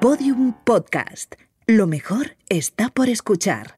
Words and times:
Podium 0.00 0.52
Podcast. 0.52 1.36
Lo 1.66 1.86
mejor 1.86 2.36
está 2.50 2.90
por 2.90 3.08
escuchar. 3.08 3.76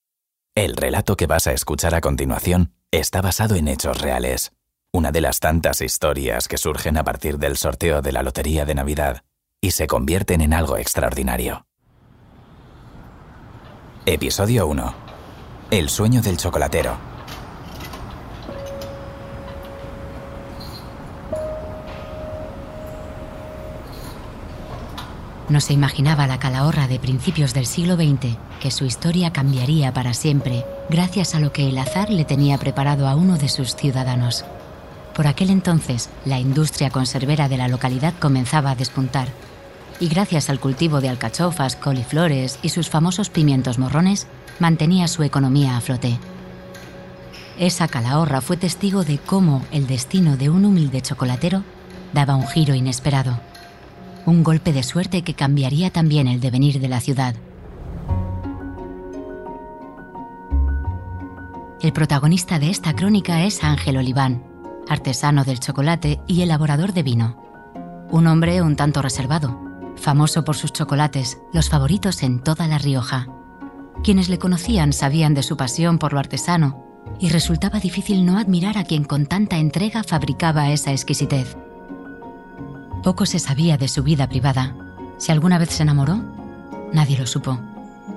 El 0.56 0.76
relato 0.76 1.16
que 1.16 1.28
vas 1.28 1.46
a 1.46 1.52
escuchar 1.52 1.94
a 1.94 2.00
continuación 2.00 2.74
está 2.90 3.22
basado 3.22 3.54
en 3.54 3.68
hechos 3.68 4.00
reales. 4.00 4.50
Una 4.92 5.12
de 5.12 5.20
las 5.20 5.38
tantas 5.38 5.80
historias 5.80 6.48
que 6.48 6.58
surgen 6.58 6.96
a 6.96 7.04
partir 7.04 7.38
del 7.38 7.56
sorteo 7.56 8.02
de 8.02 8.10
la 8.10 8.24
Lotería 8.24 8.64
de 8.64 8.74
Navidad 8.74 9.22
y 9.60 9.70
se 9.70 9.86
convierten 9.86 10.40
en 10.40 10.54
algo 10.54 10.76
extraordinario. 10.76 11.66
Episodio 14.04 14.66
1. 14.66 14.94
El 15.70 15.88
sueño 15.88 16.20
del 16.20 16.36
chocolatero. 16.36 17.07
No 25.48 25.62
se 25.62 25.72
imaginaba 25.72 26.26
la 26.26 26.38
calahorra 26.38 26.88
de 26.88 26.98
principios 26.98 27.54
del 27.54 27.64
siglo 27.64 27.96
XX 27.96 28.36
que 28.60 28.70
su 28.70 28.84
historia 28.84 29.32
cambiaría 29.32 29.94
para 29.94 30.12
siempre 30.12 30.66
gracias 30.90 31.34
a 31.34 31.40
lo 31.40 31.52
que 31.52 31.70
el 31.70 31.78
azar 31.78 32.10
le 32.10 32.26
tenía 32.26 32.58
preparado 32.58 33.08
a 33.08 33.14
uno 33.14 33.38
de 33.38 33.48
sus 33.48 33.74
ciudadanos. 33.74 34.44
Por 35.14 35.26
aquel 35.26 35.48
entonces, 35.48 36.10
la 36.26 36.38
industria 36.38 36.90
conservera 36.90 37.48
de 37.48 37.56
la 37.56 37.68
localidad 37.68 38.12
comenzaba 38.20 38.72
a 38.72 38.74
despuntar 38.74 39.28
y 40.00 40.08
gracias 40.08 40.50
al 40.50 40.60
cultivo 40.60 41.00
de 41.00 41.08
alcachofas, 41.08 41.76
coliflores 41.76 42.58
y 42.62 42.68
sus 42.68 42.90
famosos 42.90 43.30
pimientos 43.30 43.78
morrones, 43.78 44.26
mantenía 44.58 45.08
su 45.08 45.22
economía 45.22 45.76
a 45.76 45.80
flote. 45.80 46.18
Esa 47.58 47.88
calahorra 47.88 48.42
fue 48.42 48.58
testigo 48.58 49.02
de 49.02 49.18
cómo 49.18 49.64
el 49.72 49.86
destino 49.86 50.36
de 50.36 50.50
un 50.50 50.66
humilde 50.66 51.00
chocolatero 51.00 51.64
daba 52.12 52.36
un 52.36 52.46
giro 52.46 52.74
inesperado 52.74 53.40
un 54.28 54.44
golpe 54.44 54.74
de 54.74 54.82
suerte 54.82 55.22
que 55.22 55.32
cambiaría 55.32 55.90
también 55.90 56.28
el 56.28 56.38
devenir 56.38 56.80
de 56.80 56.88
la 56.88 57.00
ciudad. 57.00 57.34
El 61.80 61.92
protagonista 61.94 62.58
de 62.58 62.68
esta 62.68 62.94
crónica 62.94 63.44
es 63.44 63.64
Ángel 63.64 63.96
Oliván, 63.96 64.44
artesano 64.86 65.44
del 65.44 65.60
chocolate 65.60 66.20
y 66.26 66.42
elaborador 66.42 66.92
de 66.92 67.02
vino. 67.02 67.42
Un 68.10 68.26
hombre 68.26 68.60
un 68.60 68.76
tanto 68.76 69.00
reservado, 69.00 69.58
famoso 69.96 70.44
por 70.44 70.56
sus 70.56 70.72
chocolates, 70.74 71.38
los 71.54 71.70
favoritos 71.70 72.22
en 72.22 72.40
toda 72.42 72.68
La 72.68 72.76
Rioja. 72.76 73.28
Quienes 74.04 74.28
le 74.28 74.38
conocían 74.38 74.92
sabían 74.92 75.32
de 75.32 75.42
su 75.42 75.56
pasión 75.56 75.98
por 75.98 76.12
lo 76.12 76.18
artesano 76.18 76.84
y 77.18 77.30
resultaba 77.30 77.80
difícil 77.80 78.26
no 78.26 78.38
admirar 78.38 78.76
a 78.76 78.84
quien 78.84 79.04
con 79.04 79.24
tanta 79.24 79.56
entrega 79.56 80.04
fabricaba 80.04 80.70
esa 80.70 80.92
exquisitez. 80.92 81.56
Poco 83.02 83.26
se 83.26 83.38
sabía 83.38 83.76
de 83.76 83.88
su 83.88 84.02
vida 84.02 84.28
privada. 84.28 84.74
Si 85.18 85.32
alguna 85.32 85.58
vez 85.58 85.70
se 85.70 85.82
enamoró, 85.82 86.20
nadie 86.92 87.18
lo 87.18 87.26
supo. 87.26 87.58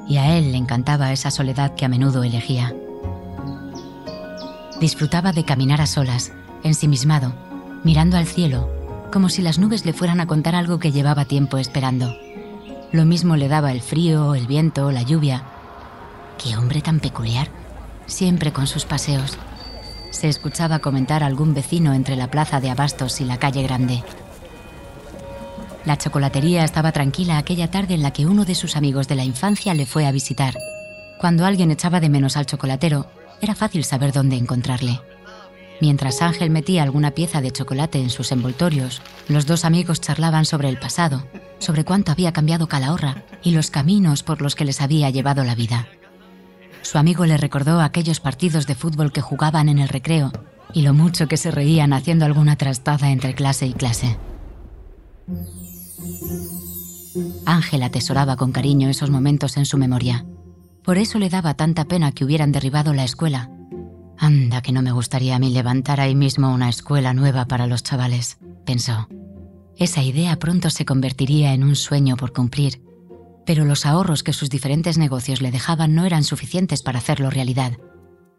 Y 0.08 0.18
a 0.18 0.38
él 0.38 0.52
le 0.52 0.58
encantaba 0.58 1.12
esa 1.12 1.32
soledad 1.32 1.76
que 1.76 1.86
a 1.86 1.90
menudo 1.90 2.24
elegía. 2.24 2.74
Disfrutaba 4.80 5.32
de 5.32 5.46
caminar 5.46 5.82
a 5.82 5.86
solas, 5.86 6.32
ensimismado, 6.64 7.34
mirando 7.84 8.18
al 8.18 8.26
cielo, 8.26 8.70
como 9.12 9.30
si 9.30 9.42
las 9.42 9.60
nubes 9.60 9.86
le 9.86 9.94
fueran 9.94 10.20
a 10.20 10.26
contar 10.26 10.56
algo 10.56 10.80
que 10.80 10.92
llevaba 10.92 11.26
tiempo 11.26 11.58
esperando. 11.58 12.16
Lo 12.92 13.06
mismo 13.06 13.36
le 13.36 13.48
daba 13.48 13.72
el 13.72 13.82
frío, 13.82 14.34
el 14.34 14.48
viento, 14.48 14.92
la 14.92 15.04
lluvia. 15.04 15.44
Qué 16.44 16.58
hombre 16.58 16.82
tan 16.82 17.00
peculiar, 17.00 17.50
siempre 18.08 18.52
con 18.52 18.66
sus 18.66 18.86
paseos. 18.86 19.38
Se 20.10 20.28
escuchaba 20.28 20.80
comentar 20.80 21.24
a 21.24 21.28
algún 21.28 21.54
vecino 21.54 21.94
entre 21.94 22.16
la 22.16 22.32
plaza 22.32 22.60
de 22.60 22.70
Abastos 22.70 23.22
y 23.22 23.26
la 23.26 23.38
calle 23.38 23.64
Grande. 23.64 24.04
La 25.86 25.98
chocolatería 25.98 26.64
estaba 26.64 26.92
tranquila 26.92 27.38
aquella 27.38 27.72
tarde 27.72 27.96
en 27.96 28.04
la 28.04 28.12
que 28.12 28.28
uno 28.28 28.46
de 28.46 28.56
sus 28.56 28.76
amigos 28.76 29.08
de 29.08 29.16
la 29.16 29.24
infancia 29.24 29.74
le 29.74 29.86
fue 29.88 30.06
a 30.06 30.12
visitar. 30.12 30.56
Cuando 31.20 31.46
alguien 31.46 31.72
echaba 31.72 32.00
de 32.00 32.10
menos 32.10 32.38
al 32.38 32.46
chocolatero, 32.46 33.08
era 33.42 33.56
fácil 33.56 33.84
saber 33.84 34.12
dónde 34.12 34.36
encontrarle. 34.36 35.00
Mientras 35.82 36.22
Ángel 36.22 36.52
metía 36.52 36.84
alguna 36.84 37.12
pieza 37.12 37.42
de 37.42 37.50
chocolate 37.50 38.00
en 38.00 38.12
sus 38.12 38.32
envoltorios, 38.32 39.02
los 39.28 39.48
dos 39.48 39.66
amigos 39.66 40.00
charlaban 40.00 40.46
sobre 40.46 40.70
el 40.70 40.78
pasado, 40.78 41.26
sobre 41.58 41.84
cuánto 41.84 42.12
había 42.12 42.32
cambiado 42.32 42.68
Calahorra 42.68 43.24
y 43.44 43.52
los 43.52 43.72
caminos 43.72 44.22
por 44.22 44.44
los 44.44 44.56
que 44.56 44.66
les 44.66 44.82
había 44.82 45.10
llevado 45.10 45.44
la 45.44 45.56
vida. 45.56 45.88
Su 46.84 47.00
amigo 47.00 47.26
le 47.26 47.38
recordó 47.38 47.82
aquellos 47.82 48.20
partidos 48.20 48.68
de 48.68 48.76
fútbol 48.76 49.12
que 49.12 49.22
jugaban 49.22 49.70
en 49.70 49.80
el 49.80 49.90
recreo 49.90 50.32
y 50.74 50.84
lo 50.84 50.94
mucho 50.94 51.28
que 51.28 51.38
se 51.38 51.50
reían 51.50 51.94
haciendo 51.94 52.26
alguna 52.26 52.56
trastada 52.56 53.10
entre 53.10 53.34
clase 53.34 53.66
y 53.66 53.74
clase. 53.74 54.18
Ángel 57.46 57.84
atesoraba 57.84 58.36
con 58.36 58.52
cariño 58.52 58.90
esos 58.90 59.10
momentos 59.10 59.58
en 59.58 59.66
su 59.66 59.78
memoria. 59.78 60.26
Por 60.84 60.98
eso 60.98 61.20
le 61.20 61.30
daba 61.30 61.54
tanta 61.54 61.86
pena 61.86 62.12
que 62.12 62.26
hubieran 62.26 62.52
derribado 62.52 62.94
la 62.94 63.04
escuela. 63.04 63.50
Anda, 64.18 64.62
que 64.62 64.72
no 64.72 64.82
me 64.82 64.92
gustaría 64.92 65.36
a 65.36 65.40
mí 65.40 65.52
levantar 65.52 66.00
ahí 66.00 66.16
mismo 66.16 66.54
una 66.54 66.70
escuela 66.70 67.14
nueva 67.14 67.46
para 67.46 67.68
los 67.68 67.84
chavales, 67.84 68.38
pensó. 68.66 69.08
Esa 69.78 70.04
idea 70.04 70.38
pronto 70.38 70.70
se 70.70 70.86
convertiría 70.86 71.54
en 71.54 71.64
un 71.64 71.76
sueño 71.76 72.18
por 72.18 72.34
cumplir, 72.34 72.82
pero 73.46 73.66
los 73.66 73.86
ahorros 73.86 74.24
que 74.24 74.34
sus 74.34 74.50
diferentes 74.50 74.98
negocios 74.98 75.42
le 75.42 75.52
dejaban 75.52 75.96
no 75.96 76.06
eran 76.06 76.24
suficientes 76.24 76.84
para 76.84 77.00
hacerlo 77.00 77.30
realidad. 77.30 77.74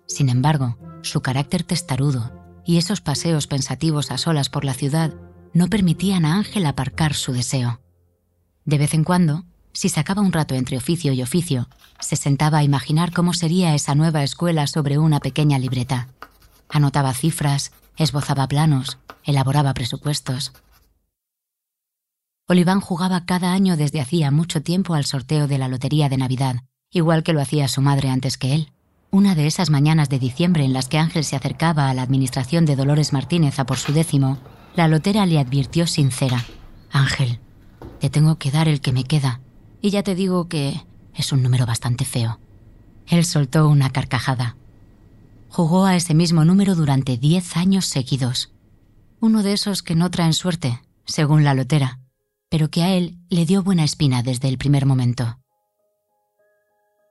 Sin 0.06 0.28
embargo, 0.28 0.78
su 1.02 1.20
carácter 1.20 1.64
testarudo 1.64 2.32
y 2.64 2.78
esos 2.78 3.00
paseos 3.00 3.46
pensativos 3.46 4.10
a 4.10 4.18
solas 4.18 4.48
por 4.48 4.64
la 4.64 4.74
ciudad 4.74 5.14
no 5.52 5.68
permitían 5.68 6.24
a 6.24 6.36
Ángel 6.36 6.64
aparcar 6.66 7.14
su 7.14 7.32
deseo. 7.32 7.80
De 8.64 8.78
vez 8.78 8.94
en 8.94 9.04
cuando, 9.04 9.44
si 9.72 9.88
sacaba 9.88 10.22
un 10.22 10.32
rato 10.32 10.54
entre 10.54 10.76
oficio 10.76 11.12
y 11.12 11.22
oficio, 11.22 11.68
se 11.98 12.16
sentaba 12.16 12.58
a 12.58 12.64
imaginar 12.64 13.12
cómo 13.12 13.32
sería 13.32 13.74
esa 13.74 13.94
nueva 13.94 14.22
escuela 14.22 14.66
sobre 14.66 14.98
una 14.98 15.20
pequeña 15.20 15.58
libreta. 15.58 16.08
Anotaba 16.68 17.12
cifras, 17.14 17.72
esbozaba 17.96 18.46
planos, 18.48 18.98
elaboraba 19.24 19.74
presupuestos. 19.74 20.52
Oliván 22.48 22.80
jugaba 22.80 23.24
cada 23.24 23.52
año 23.52 23.76
desde 23.76 24.00
hacía 24.00 24.30
mucho 24.30 24.62
tiempo 24.62 24.94
al 24.94 25.06
sorteo 25.06 25.46
de 25.46 25.58
la 25.58 25.68
Lotería 25.68 26.08
de 26.08 26.18
Navidad, 26.18 26.62
igual 26.90 27.22
que 27.22 27.32
lo 27.32 27.40
hacía 27.40 27.68
su 27.68 27.80
madre 27.80 28.10
antes 28.10 28.36
que 28.36 28.54
él. 28.54 28.72
Una 29.10 29.34
de 29.34 29.46
esas 29.46 29.70
mañanas 29.70 30.08
de 30.08 30.18
diciembre 30.18 30.64
en 30.64 30.72
las 30.72 30.88
que 30.88 30.98
Ángel 30.98 31.24
se 31.24 31.36
acercaba 31.36 31.88
a 31.88 31.94
la 31.94 32.02
administración 32.02 32.64
de 32.64 32.76
Dolores 32.76 33.12
Martínez 33.12 33.58
a 33.58 33.64
por 33.64 33.78
su 33.78 33.92
décimo, 33.92 34.38
la 34.74 34.88
lotera 34.88 35.26
le 35.26 35.38
advirtió 35.38 35.86
sincera. 35.86 36.44
Ángel, 36.90 37.38
te 38.00 38.10
tengo 38.10 38.36
que 38.36 38.50
dar 38.50 38.68
el 38.68 38.80
que 38.80 38.92
me 38.92 39.04
queda. 39.04 39.40
Y 39.80 39.90
ya 39.90 40.02
te 40.02 40.14
digo 40.14 40.48
que 40.48 40.84
es 41.14 41.32
un 41.32 41.42
número 41.42 41.66
bastante 41.66 42.04
feo. 42.04 42.40
Él 43.06 43.24
soltó 43.24 43.68
una 43.68 43.90
carcajada. 43.90 44.56
Jugó 45.48 45.84
a 45.84 45.96
ese 45.96 46.14
mismo 46.14 46.44
número 46.44 46.74
durante 46.74 47.16
diez 47.16 47.56
años 47.56 47.86
seguidos. 47.86 48.52
Uno 49.20 49.42
de 49.42 49.52
esos 49.52 49.82
que 49.82 49.94
no 49.94 50.10
traen 50.10 50.32
suerte, 50.32 50.80
según 51.04 51.44
la 51.44 51.54
lotera, 51.54 52.00
pero 52.48 52.70
que 52.70 52.82
a 52.82 52.94
él 52.94 53.18
le 53.28 53.46
dio 53.46 53.62
buena 53.62 53.84
espina 53.84 54.22
desde 54.22 54.48
el 54.48 54.58
primer 54.58 54.86
momento. 54.86 55.38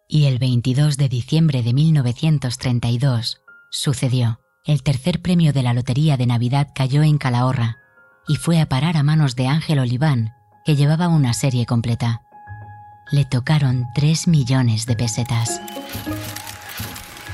Y 0.07 0.25
el 0.25 0.39
22 0.39 0.97
de 0.97 1.07
diciembre 1.07 1.63
de 1.63 1.73
1932 1.73 3.41
sucedió. 3.69 4.39
El 4.65 4.83
tercer 4.83 5.21
premio 5.21 5.53
de 5.53 5.63
la 5.63 5.73
Lotería 5.73 6.17
de 6.17 6.27
Navidad 6.27 6.69
cayó 6.75 7.01
en 7.01 7.17
Calahorra 7.17 7.77
y 8.27 8.35
fue 8.35 8.59
a 8.59 8.69
parar 8.69 8.97
a 8.97 9.03
manos 9.03 9.35
de 9.35 9.47
Ángel 9.47 9.79
Oliván, 9.79 10.33
que 10.65 10.75
llevaba 10.75 11.07
una 11.07 11.33
serie 11.33 11.65
completa. 11.65 12.21
Le 13.11 13.25
tocaron 13.25 13.87
3 13.93 14.27
millones 14.27 14.85
de 14.85 14.95
pesetas. 14.95 15.61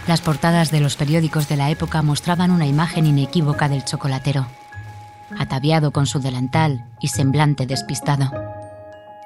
Las 0.07 0.21
portadas 0.21 0.71
de 0.71 0.79
los 0.79 0.95
periódicos 0.95 1.49
de 1.49 1.57
la 1.57 1.69
época 1.69 2.01
mostraban 2.01 2.51
una 2.51 2.65
imagen 2.65 3.05
inequívoca 3.05 3.67
del 3.67 3.83
chocolatero, 3.83 4.47
ataviado 5.37 5.91
con 5.91 6.07
su 6.07 6.19
delantal 6.19 6.85
y 7.01 7.09
semblante 7.09 7.67
despistado. 7.67 8.31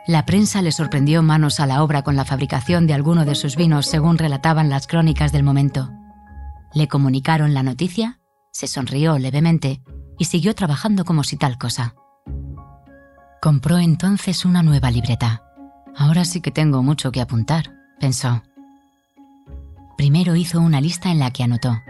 La 0.07 0.25
prensa 0.25 0.63
le 0.63 0.71
sorprendió 0.71 1.21
manos 1.21 1.59
a 1.59 1.67
la 1.67 1.83
obra 1.83 2.01
con 2.01 2.15
la 2.15 2.25
fabricación 2.25 2.87
de 2.87 2.95
alguno 2.95 3.25
de 3.25 3.35
sus 3.35 3.55
vinos, 3.55 3.85
según 3.85 4.17
relataban 4.17 4.69
las 4.69 4.87
crónicas 4.87 5.31
del 5.31 5.43
momento. 5.43 5.91
Le 6.73 6.87
comunicaron 6.87 7.53
la 7.53 7.61
noticia, 7.61 8.19
se 8.51 8.65
sonrió 8.65 9.19
levemente 9.19 9.83
y 10.17 10.25
siguió 10.25 10.55
trabajando 10.55 11.05
como 11.05 11.23
si 11.23 11.37
tal 11.37 11.59
cosa. 11.59 11.93
Compró 13.41 13.79
entonces 13.79 14.45
una 14.45 14.61
nueva 14.61 14.91
libreta. 14.91 15.41
Ahora 15.97 16.25
sí 16.25 16.41
que 16.41 16.51
tengo 16.51 16.83
mucho 16.83 17.11
que 17.11 17.21
apuntar, 17.21 17.73
pensó. 17.99 18.43
Primero 19.97 20.35
hizo 20.35 20.61
una 20.61 20.79
lista 20.79 21.09
en 21.09 21.17
la 21.17 21.31
que 21.31 21.41
anotó 21.41 21.81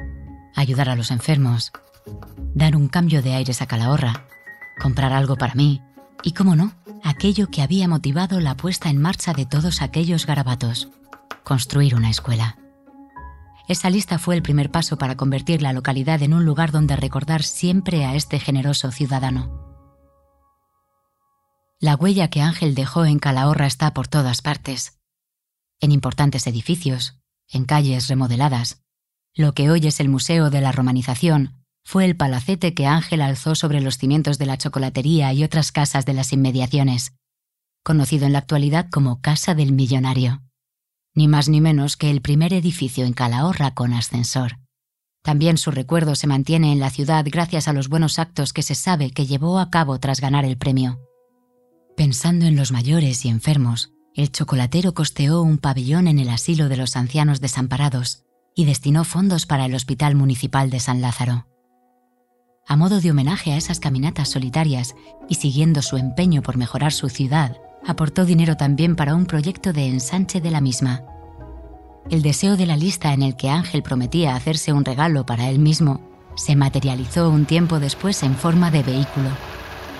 ayudar 0.56 0.88
a 0.88 0.96
los 0.96 1.12
enfermos, 1.12 1.74
dar 2.56 2.78
un 2.78 2.88
cambio 2.88 3.22
de 3.22 3.34
aires 3.34 3.62
a 3.62 3.66
Calahorra, 3.66 4.28
comprar 4.82 5.12
algo 5.12 5.36
para 5.36 5.54
mí 5.54 5.82
y, 6.24 6.32
cómo 6.32 6.56
no, 6.56 6.72
aquello 7.04 7.50
que 7.50 7.62
había 7.62 7.90
motivado 7.90 8.40
la 8.40 8.56
puesta 8.56 8.90
en 8.90 9.02
marcha 9.02 9.34
de 9.34 9.46
todos 9.46 9.82
aquellos 9.82 10.26
garabatos, 10.26 10.88
construir 11.44 11.96
una 11.96 12.10
escuela. 12.10 12.58
Esa 13.68 13.90
lista 13.90 14.20
fue 14.20 14.36
el 14.36 14.42
primer 14.42 14.72
paso 14.72 14.98
para 14.98 15.18
convertir 15.18 15.62
la 15.62 15.74
localidad 15.74 16.22
en 16.22 16.34
un 16.34 16.46
lugar 16.46 16.72
donde 16.72 16.96
recordar 16.96 17.44
siempre 17.44 18.06
a 18.06 18.16
este 18.16 18.40
generoso 18.40 18.90
ciudadano. 18.92 19.71
La 21.82 21.96
huella 21.96 22.28
que 22.28 22.44
Ángel 22.44 22.76
dejó 22.76 23.06
en 23.06 23.18
Calahorra 23.18 23.66
está 23.66 23.92
por 23.92 24.08
todas 24.08 24.44
partes. 24.44 25.00
En 25.80 25.92
importantes 25.92 26.46
edificios, 26.46 27.18
en 27.50 27.66
calles 27.66 28.08
remodeladas. 28.08 28.84
Lo 29.34 29.56
que 29.56 29.72
hoy 29.72 29.88
es 29.88 30.00
el 30.00 30.08
Museo 30.08 30.52
de 30.52 30.62
la 30.62 30.72
Romanización 30.72 31.56
fue 31.84 32.06
el 32.06 32.16
palacete 32.16 32.76
que 32.76 32.86
Ángel 32.86 33.20
alzó 33.20 33.56
sobre 33.56 33.82
los 33.82 33.98
cimientos 33.98 34.38
de 34.38 34.46
la 34.46 34.60
chocolatería 34.60 35.34
y 35.34 35.44
otras 35.44 35.72
casas 35.72 36.06
de 36.06 36.14
las 36.14 36.32
inmediaciones, 36.34 37.14
conocido 37.84 38.28
en 38.28 38.34
la 38.34 38.40
actualidad 38.40 38.88
como 38.92 39.20
Casa 39.20 39.56
del 39.56 39.72
Millonario. 39.72 40.44
Ni 41.16 41.28
más 41.28 41.50
ni 41.50 41.62
menos 41.62 41.98
que 41.98 42.12
el 42.12 42.22
primer 42.22 42.54
edificio 42.54 43.06
en 43.06 43.14
Calahorra 43.14 43.74
con 43.74 43.94
ascensor. 43.94 44.60
También 45.24 45.58
su 45.58 45.72
recuerdo 45.72 46.14
se 46.14 46.28
mantiene 46.28 46.74
en 46.74 46.80
la 46.80 46.92
ciudad 46.92 47.26
gracias 47.28 47.68
a 47.68 47.74
los 47.74 47.90
buenos 47.90 48.20
actos 48.20 48.54
que 48.54 48.62
se 48.62 48.76
sabe 48.76 49.10
que 49.10 49.26
llevó 49.26 49.58
a 49.58 49.72
cabo 49.72 50.00
tras 50.00 50.22
ganar 50.22 50.46
el 50.46 50.60
premio. 50.60 51.00
Pensando 52.02 52.48
en 52.48 52.56
los 52.56 52.72
mayores 52.72 53.26
y 53.26 53.30
enfermos, 53.30 53.92
el 54.16 54.32
chocolatero 54.32 54.96
costeó 54.96 55.44
un 55.44 55.60
pabellón 55.60 56.08
en 56.08 56.18
el 56.18 56.30
asilo 56.30 56.68
de 56.68 56.76
los 56.76 56.96
ancianos 56.96 57.42
desamparados 57.42 58.24
y 58.56 58.66
destinó 58.66 59.04
fondos 59.04 59.46
para 59.46 59.66
el 59.66 59.76
Hospital 59.76 60.16
Municipal 60.16 60.72
de 60.72 60.80
San 60.80 61.00
Lázaro. 61.00 61.46
A 62.68 62.76
modo 62.76 63.02
de 63.02 63.12
homenaje 63.12 63.52
a 63.52 63.58
esas 63.58 63.80
caminatas 63.80 64.30
solitarias 64.30 64.96
y 65.30 65.36
siguiendo 65.36 65.84
su 65.84 65.96
empeño 65.98 66.42
por 66.42 66.58
mejorar 66.58 66.92
su 66.92 67.08
ciudad, 67.08 67.58
aportó 67.86 68.26
dinero 68.26 68.58
también 68.58 68.96
para 68.96 69.14
un 69.14 69.28
proyecto 69.28 69.72
de 69.72 69.86
ensanche 69.86 70.42
de 70.42 70.50
la 70.50 70.60
misma. 70.60 71.04
El 72.10 72.24
deseo 72.24 72.58
de 72.58 72.66
la 72.66 72.78
lista 72.78 73.14
en 73.14 73.22
el 73.22 73.36
que 73.36 73.52
Ángel 73.52 73.84
prometía 73.84 74.36
hacerse 74.36 74.74
un 74.74 74.86
regalo 74.86 75.24
para 75.28 75.52
él 75.52 75.60
mismo 75.60 76.02
se 76.36 76.56
materializó 76.56 77.30
un 77.30 77.46
tiempo 77.46 77.80
después 77.80 78.24
en 78.24 78.34
forma 78.36 78.72
de 78.72 78.82
vehículo, 78.82 79.30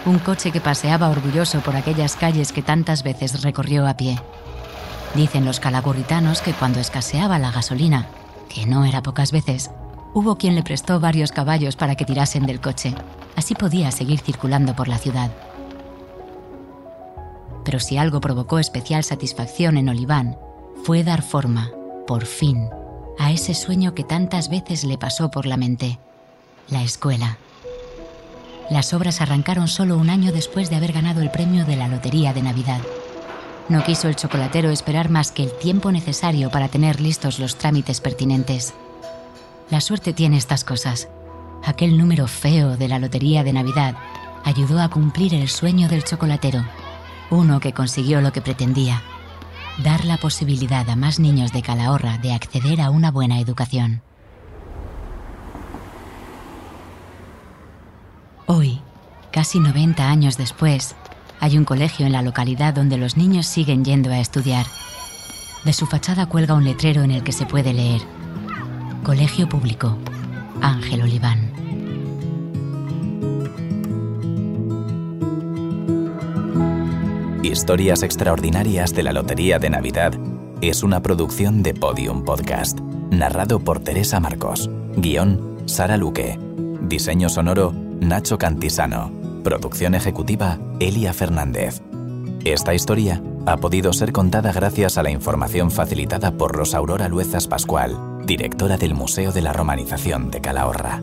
un 0.06 0.20
coche 0.20 0.52
que 0.52 0.62
paseaba 0.62 1.10
orgulloso 1.10 1.60
por 1.62 1.76
aquellas 1.76 2.16
calles 2.16 2.52
que 2.52 2.64
tantas 2.64 3.04
veces 3.04 3.42
recorrió 3.44 3.88
a 3.88 3.96
pie. 3.96 4.20
Dicen 5.16 5.46
los 5.46 5.60
calagurritanos 5.60 6.42
que 6.42 6.54
cuando 6.54 6.80
escaseaba 6.80 7.38
la 7.38 7.52
gasolina, 7.52 8.08
que 8.50 8.66
no 8.66 8.86
era 8.86 9.04
pocas 9.04 9.32
veces, 9.32 9.72
hubo 10.14 10.38
quien 10.38 10.56
le 10.56 10.64
prestó 10.64 11.00
varios 11.00 11.32
caballos 11.32 11.76
para 11.76 11.96
que 11.96 12.06
tirasen 12.06 12.46
del 12.46 12.62
coche. 12.62 12.96
Así 13.36 13.54
podía 13.56 13.92
seguir 13.92 14.20
circulando 14.20 14.76
por 14.76 14.88
la 14.88 14.98
ciudad. 14.98 15.32
Pero 17.64 17.80
si 17.80 17.98
algo 17.98 18.22
provocó 18.22 18.60
especial 18.60 19.04
satisfacción 19.04 19.78
en 19.78 19.90
Oliván, 19.90 20.38
fue 20.84 21.04
dar 21.04 21.22
forma, 21.22 21.70
por 22.08 22.26
fin, 22.26 22.70
a 23.20 23.32
ese 23.32 23.54
sueño 23.54 23.94
que 23.94 24.04
tantas 24.04 24.50
veces 24.50 24.84
le 24.84 24.98
pasó 24.98 25.30
por 25.30 25.46
la 25.46 25.58
mente, 25.58 26.00
la 26.70 26.82
escuela. 26.82 27.38
Las 28.72 28.94
obras 28.94 29.20
arrancaron 29.20 29.68
solo 29.68 29.98
un 29.98 30.10
año 30.10 30.32
después 30.32 30.70
de 30.70 30.78
haber 30.78 30.94
ganado 30.94 31.22
el 31.22 31.30
premio 31.30 31.66
de 31.66 31.76
la 31.76 31.90
Lotería 31.90 32.32
de 32.32 32.42
Navidad. 32.42 32.80
No 33.68 33.84
quiso 33.84 34.08
el 34.08 34.16
chocolatero 34.16 34.70
esperar 34.70 35.10
más 35.10 35.34
que 35.34 35.44
el 35.44 35.52
tiempo 35.52 35.92
necesario 35.92 36.50
para 36.50 36.70
tener 36.70 37.02
listos 37.02 37.38
los 37.38 37.58
trámites 37.58 38.00
pertinentes. 38.00 38.74
La 39.70 39.82
suerte 39.82 40.14
tiene 40.14 40.38
estas 40.38 40.64
cosas. 40.64 41.10
Aquel 41.66 41.98
número 41.98 42.28
feo 42.28 42.78
de 42.78 42.88
la 42.88 42.98
Lotería 42.98 43.44
de 43.44 43.52
Navidad 43.52 43.98
ayudó 44.46 44.82
a 44.82 44.88
cumplir 44.88 45.34
el 45.34 45.50
sueño 45.50 45.90
del 45.90 46.06
chocolatero, 46.06 46.64
uno 47.30 47.60
que 47.60 47.74
consiguió 47.74 48.22
lo 48.22 48.32
que 48.32 48.40
pretendía, 48.40 49.02
dar 49.84 50.06
la 50.06 50.16
posibilidad 50.16 50.90
a 50.90 50.96
más 50.96 51.20
niños 51.20 51.52
de 51.52 51.62
Calahorra 51.62 52.20
de 52.20 52.32
acceder 52.32 52.80
a 52.80 52.90
una 52.90 53.12
buena 53.12 53.42
educación. 53.42 54.02
Hoy, 58.54 58.82
casi 59.42 59.60
90 59.60 60.08
años 60.08 60.38
después, 60.38 60.96
hay 61.40 61.58
un 61.58 61.66
colegio 61.66 62.06
en 62.06 62.12
la 62.12 62.22
localidad 62.22 62.76
donde 62.76 63.00
los 63.00 63.18
niños 63.18 63.48
siguen 63.48 63.84
yendo 63.84 64.12
a 64.12 64.20
estudiar. 64.20 64.68
De 65.66 65.74
su 65.74 65.88
fachada 65.88 66.28
cuelga 66.28 66.54
un 66.54 66.64
letrero 66.64 67.02
en 67.02 67.10
el 67.10 67.24
que 67.24 67.32
se 67.32 67.48
puede 67.48 67.74
leer 67.74 68.02
Colegio 69.02 69.50
Público, 69.50 69.98
Ángel 70.62 71.02
Oliván. 71.02 71.52
Historias 77.42 78.04
extraordinarias 78.04 78.94
de 78.94 79.02
la 79.02 79.12
Lotería 79.12 79.58
de 79.58 79.72
Navidad 79.72 80.14
es 80.62 80.84
una 80.84 81.02
producción 81.02 81.64
de 81.64 81.74
Podium 81.74 82.26
Podcast, 82.26 82.80
narrado 83.10 83.60
por 83.60 83.80
Teresa 83.80 84.20
Marcos, 84.20 84.70
guion 84.98 85.64
Sara 85.66 85.98
Luque, 85.98 86.38
diseño 86.84 87.28
sonoro 87.28 87.74
Nacho 88.02 88.38
Cantisano, 88.38 89.21
producción 89.42 89.96
ejecutiva 89.96 90.58
Elia 90.80 91.14
Fernández. 91.14 91.82
Esta 92.46 92.74
historia 92.74 93.22
ha 93.46 93.58
podido 93.58 93.94
ser 93.94 94.12
contada 94.12 94.52
gracias 94.54 94.98
a 94.98 95.04
la 95.04 95.12
información 95.12 95.72
facilitada 95.72 96.32
por 96.32 96.56
Rosa 96.56 96.78
Aurora 96.78 97.08
Luezas 97.08 97.48
Pascual 97.48 98.12
directora 98.26 98.78
del 98.78 98.94
Museo 98.94 99.32
de 99.32 99.42
la 99.42 99.54
Romanización 99.54 100.32
de 100.32 100.42
Calahorra. 100.42 101.02